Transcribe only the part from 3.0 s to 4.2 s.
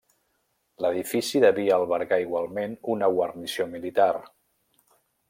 guarnició militar.